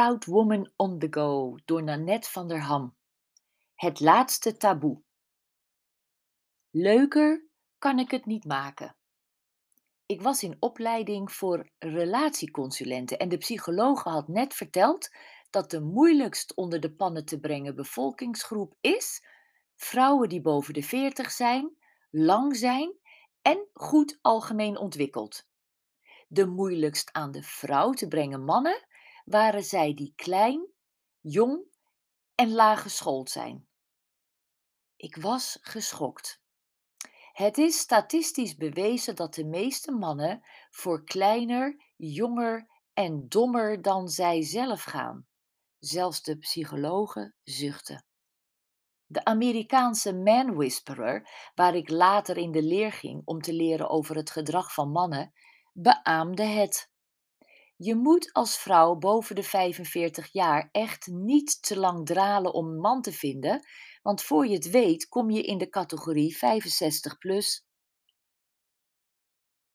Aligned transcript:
Proud 0.00 0.24
Woman 0.24 0.72
on 0.76 0.98
the 0.98 1.06
Go 1.10 1.58
door 1.64 1.82
Nanette 1.82 2.30
van 2.30 2.48
der 2.48 2.60
Ham. 2.60 2.96
Het 3.74 4.00
laatste 4.00 4.56
taboe. 4.56 5.02
Leuker 6.70 7.48
kan 7.78 7.98
ik 7.98 8.10
het 8.10 8.26
niet 8.26 8.44
maken. 8.44 8.96
Ik 10.06 10.22
was 10.22 10.42
in 10.42 10.56
opleiding 10.58 11.32
voor 11.32 11.70
relatieconsulenten 11.78 13.18
en 13.18 13.28
de 13.28 13.36
psychologe 13.36 14.08
had 14.08 14.28
net 14.28 14.54
verteld 14.54 15.10
dat 15.50 15.70
de 15.70 15.80
moeilijkst 15.80 16.54
onder 16.54 16.80
de 16.80 16.92
pannen 16.92 17.24
te 17.24 17.40
brengen 17.40 17.74
bevolkingsgroep 17.74 18.74
is 18.80 19.26
vrouwen 19.76 20.28
die 20.28 20.40
boven 20.40 20.74
de 20.74 20.82
40 20.82 21.30
zijn, 21.30 21.76
lang 22.10 22.56
zijn 22.56 22.96
en 23.42 23.68
goed 23.72 24.18
algemeen 24.22 24.78
ontwikkeld. 24.78 25.48
De 26.28 26.46
moeilijkst 26.46 27.12
aan 27.12 27.30
de 27.30 27.42
vrouw 27.42 27.92
te 27.92 28.08
brengen 28.08 28.44
mannen 28.44 28.88
waren 29.30 29.64
zij 29.64 29.94
die 29.94 30.12
klein, 30.16 30.66
jong 31.20 31.64
en 32.34 32.52
laag 32.52 32.82
geschoold 32.82 33.30
zijn. 33.30 33.68
Ik 34.96 35.16
was 35.16 35.58
geschokt. 35.60 36.40
Het 37.32 37.58
is 37.58 37.78
statistisch 37.78 38.56
bewezen 38.56 39.16
dat 39.16 39.34
de 39.34 39.44
meeste 39.44 39.92
mannen 39.92 40.42
voor 40.70 41.04
kleiner, 41.04 41.92
jonger 41.96 42.68
en 42.92 43.28
dommer 43.28 43.82
dan 43.82 44.08
zij 44.08 44.42
zelf 44.42 44.82
gaan. 44.82 45.26
Zelfs 45.78 46.22
de 46.22 46.38
psychologen 46.38 47.34
zuchten. 47.42 48.04
De 49.06 49.24
Amerikaanse 49.24 50.14
Man 50.14 50.54
Whisperer, 50.54 51.50
waar 51.54 51.74
ik 51.74 51.88
later 51.88 52.36
in 52.36 52.52
de 52.52 52.62
leer 52.62 52.92
ging 52.92 53.22
om 53.24 53.40
te 53.40 53.52
leren 53.52 53.88
over 53.88 54.16
het 54.16 54.30
gedrag 54.30 54.74
van 54.74 54.90
mannen, 54.90 55.32
beaamde 55.72 56.44
het. 56.44 56.89
Je 57.82 57.94
moet 57.94 58.32
als 58.32 58.58
vrouw 58.58 58.94
boven 58.94 59.34
de 59.34 59.42
45 59.42 60.32
jaar 60.32 60.68
echt 60.72 61.06
niet 61.06 61.62
te 61.62 61.78
lang 61.78 62.06
dralen 62.06 62.54
om 62.54 62.66
een 62.66 62.80
man 62.80 63.02
te 63.02 63.12
vinden, 63.12 63.66
want 64.02 64.22
voor 64.22 64.46
je 64.46 64.54
het 64.54 64.70
weet 64.70 65.08
kom 65.08 65.30
je 65.30 65.42
in 65.42 65.58
de 65.58 65.68
categorie 65.68 66.36
65 66.36 67.18
plus. 67.18 67.66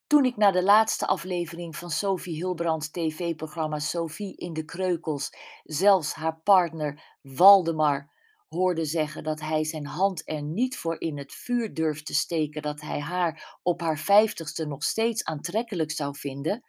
Toen 0.08 0.26
ik 0.26 0.38
naar 0.38 0.52
de 0.52 0.64
laatste 0.64 1.08
aflevering 1.08 1.76
van 1.76 1.90
Sophie 1.90 2.36
Hilbrand 2.36 2.94
tv-programma 2.94 3.80
Sophie 3.80 4.36
in 4.36 4.54
de 4.54 4.66
Kreukels 4.66 5.30
zelfs 5.64 6.14
haar 6.14 6.40
partner 6.44 7.18
Waldemar 7.22 8.14
hoorde 8.48 8.86
zeggen 8.86 9.24
dat 9.24 9.40
hij 9.40 9.64
zijn 9.64 9.86
hand 9.86 10.22
er 10.26 10.42
niet 10.42 10.78
voor 10.78 11.02
in 11.02 11.18
het 11.18 11.34
vuur 11.34 11.74
durft 11.74 12.06
te 12.06 12.14
steken 12.14 12.62
dat 12.62 12.82
hij 12.82 13.00
haar 13.00 13.60
op 13.64 13.82
haar 13.82 13.98
vijftigste 13.98 14.66
nog 14.66 14.84
steeds 14.84 15.24
aantrekkelijk 15.24 15.92
zou 15.92 16.18
vinden, 16.18 16.64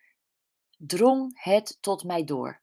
drong 0.77 1.43
het 1.43 1.79
tot 1.81 2.05
mij 2.05 2.25
door. 2.25 2.63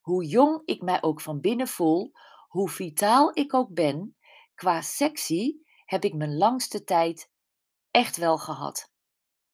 Hoe 0.00 0.24
jong 0.24 0.62
ik 0.64 0.82
mij 0.82 1.02
ook 1.02 1.20
van 1.20 1.40
binnen 1.40 1.68
voel, 1.68 2.12
hoe 2.48 2.68
vitaal 2.68 3.30
ik 3.38 3.54
ook 3.54 3.74
ben, 3.74 4.16
qua 4.54 4.80
sexy 4.80 5.56
heb 5.84 6.04
ik 6.04 6.14
mijn 6.14 6.36
langste 6.36 6.84
tijd 6.84 7.30
echt 7.90 8.16
wel 8.16 8.38
gehad. 8.38 8.92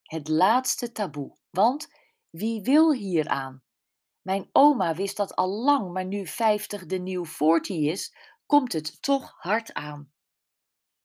Het 0.03 0.29
laatste 0.29 0.93
taboe, 0.93 1.37
want 1.51 1.89
wie 2.31 2.63
wil 2.63 2.93
hieraan? 2.93 3.63
Mijn 4.23 4.49
oma 4.53 4.95
wist 4.95 5.17
dat 5.17 5.37
al 5.37 5.49
lang, 5.49 5.93
maar 5.93 6.05
nu 6.05 6.27
50 6.27 6.87
de 6.87 6.99
nieuw 6.99 7.25
40 7.25 7.77
is, 7.77 8.17
komt 8.47 8.73
het 8.73 9.03
toch 9.03 9.35
hard 9.39 9.73
aan. 9.73 10.13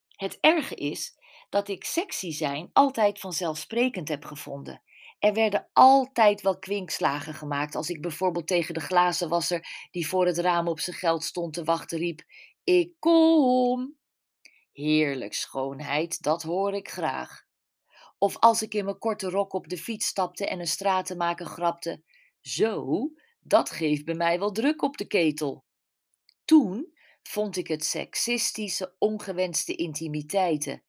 Het 0.08 0.38
erge 0.40 0.76
is 0.76 1.20
dat 1.50 1.68
ik 1.68 1.84
sexy 1.84 2.32
zijn 2.32 2.70
altijd 2.74 3.20
vanzelfsprekend 3.20 4.08
heb 4.08 4.26
gevonden. 4.26 4.82
Er 5.22 5.34
werden 5.34 5.70
altijd 5.74 6.42
wel 6.42 6.60
kwinkslagen 6.60 7.34
gemaakt 7.34 7.76
als 7.76 7.90
ik 7.90 8.02
bijvoorbeeld 8.02 8.48
tegen 8.48 8.74
de 8.74 8.80
glazenwasser 8.80 9.88
die 9.92 10.08
voor 10.08 10.26
het 10.26 10.38
raam 10.38 10.68
op 10.68 10.80
zijn 10.80 10.96
geld 10.96 11.24
stond 11.24 11.54
te 11.54 11.64
wachten 11.64 11.98
riep: 11.98 12.24
Ik 12.64 12.94
kom. 13.00 13.98
Heerlijk 14.72 15.34
schoonheid, 15.34 16.22
dat 16.22 16.44
hoor 16.44 16.74
ik 16.74 16.90
graag. 16.90 17.44
Of 18.18 18.38
als 18.38 18.62
ik 18.62 18.74
in 18.74 18.86
mijn 18.86 18.98
korte 18.98 19.30
rok 19.30 19.54
op 19.54 19.68
de 19.68 19.78
fiets 19.78 20.08
stapte 20.08 20.48
en 20.48 20.60
een 20.60 20.68
stratenmaker 20.68 21.46
grapte: 21.46 22.04
Zo, 22.40 23.10
dat 23.40 23.70
geeft 23.70 24.06
bij 24.06 24.16
mij 24.16 24.40
wel 24.40 24.52
druk 24.52 24.82
op 24.82 24.98
de 24.98 25.08
ketel. 25.08 25.66
Toen 26.46 26.94
vond 27.24 27.58
ik 27.58 27.68
het 27.68 27.86
seksistische, 27.86 28.96
ongewenste 28.98 29.76
intimiteiten. 29.76 30.84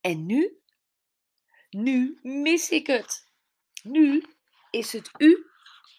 En 0.00 0.26
nu? 0.26 0.60
Nu 1.70 2.18
mis 2.22 2.70
ik 2.70 2.86
het. 2.86 3.25
Nu 3.88 4.24
is 4.70 4.92
het 4.92 5.10
u 5.18 5.46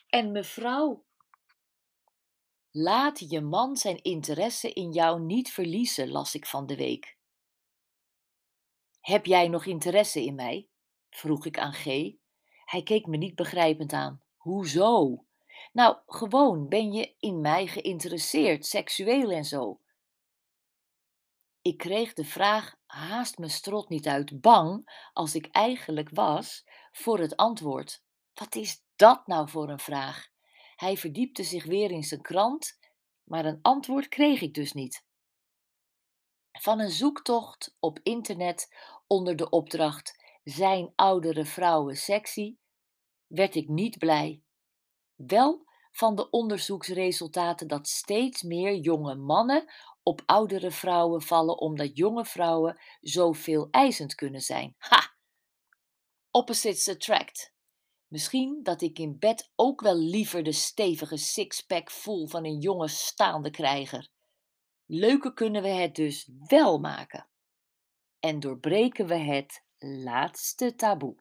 en 0.08 0.32
mevrouw. 0.32 1.06
Laat 2.72 3.30
je 3.30 3.42
man 3.42 3.78
zijn 3.78 4.02
interesse 4.02 4.74
in 4.74 4.92
jou 4.92 5.22
niet 5.22 5.52
verliezen, 5.52 6.10
las 6.10 6.36
ik 6.36 6.46
van 6.46 6.66
de 6.66 6.76
week. 6.76 7.18
Heb 9.00 9.26
jij 9.26 9.48
nog 9.48 9.66
interesse 9.66 10.24
in 10.24 10.36
mij? 10.36 10.70
vroeg 11.10 11.46
ik 11.46 11.60
aan 11.60 11.74
G. 11.74 11.86
Hij 12.66 12.84
keek 12.84 13.06
me 13.06 13.18
niet 13.18 13.36
begrijpend 13.36 13.94
aan. 13.94 14.22
Hoezo? 14.36 15.26
Nou, 15.72 15.98
gewoon 16.06 16.68
ben 16.68 16.92
je 16.92 17.16
in 17.20 17.42
mij 17.42 17.68
geïnteresseerd, 17.68 18.66
seksueel 18.66 19.32
en 19.32 19.46
zo. 19.46 19.82
Ik 21.62 21.78
kreeg 21.78 22.14
de 22.14 22.26
vraag 22.26 22.76
haast 22.86 23.38
mijn 23.38 23.52
strot 23.52 23.90
niet 23.90 24.08
uit, 24.08 24.42
bang, 24.42 25.02
als 25.14 25.36
ik 25.36 25.48
eigenlijk 25.52 26.10
was, 26.10 26.64
voor 26.98 27.20
het 27.20 27.36
antwoord. 27.36 28.04
Wat 28.34 28.56
is 28.56 28.84
dat 28.96 29.28
nou 29.28 29.50
voor 29.50 29.70
een 29.70 29.80
vraag? 29.80 30.28
Hij 30.76 30.98
verdiepte 30.98 31.44
zich 31.44 31.66
weer 31.66 31.92
in 31.92 32.04
zijn 32.04 32.22
krant, 32.22 32.80
maar 33.24 33.46
een 33.46 33.60
antwoord 33.62 34.08
kreeg 34.08 34.42
ik 34.42 34.54
dus 34.54 34.74
niet. 34.74 35.06
Van 36.52 36.80
een 36.80 36.90
zoektocht 36.90 37.76
op 37.80 38.00
internet 38.04 38.76
onder 39.08 39.36
de 39.36 39.50
opdracht 39.50 40.26
Zijn 40.44 40.94
oudere 40.96 41.46
vrouwen 41.46 41.96
sexy? 41.98 42.58
werd 43.28 43.56
ik 43.56 43.68
niet 43.68 43.98
blij. 43.98 44.42
Wel 45.16 45.66
van 45.92 46.16
de 46.16 46.30
onderzoeksresultaten 46.30 47.68
dat 47.68 47.88
steeds 47.88 48.42
meer 48.42 48.76
jonge 48.76 49.16
mannen 49.16 49.74
op 50.04 50.22
oudere 50.26 50.72
vrouwen 50.72 51.22
vallen 51.22 51.58
omdat 51.58 51.98
jonge 51.98 52.26
vrouwen 52.26 52.82
zoveel 53.02 53.68
eisend 53.72 54.16
kunnen 54.16 54.42
zijn. 54.42 54.76
Ha! 54.78 55.17
Opposites 56.32 56.88
attract. 56.88 57.54
Misschien 58.08 58.64
dat 58.64 58.82
ik 58.82 59.00
in 59.00 59.20
bed 59.20 59.52
ook 59.56 59.82
wel 59.82 59.96
liever 59.96 60.44
de 60.44 60.52
stevige 60.52 61.18
sixpack 61.18 61.92
voel 61.92 62.28
van 62.28 62.46
een 62.46 62.60
jonge 62.60 62.88
staande 62.88 63.50
krijger. 63.50 64.10
Leuker 64.86 65.34
kunnen 65.34 65.62
we 65.62 65.68
het 65.68 65.96
dus 65.96 66.30
wel 66.48 66.80
maken. 66.80 67.30
En 68.20 68.40
doorbreken 68.40 69.08
we 69.08 69.18
het 69.18 69.64
laatste 69.78 70.76
taboe. 70.76 71.18